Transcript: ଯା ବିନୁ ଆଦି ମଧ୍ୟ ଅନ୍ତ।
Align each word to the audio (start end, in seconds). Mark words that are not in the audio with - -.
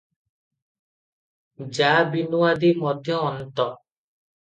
ଯା 1.81 1.93
ବିନୁ 2.17 2.43
ଆଦି 2.51 2.75
ମଧ୍ୟ 2.83 3.23
ଅନ୍ତ। 3.23 3.73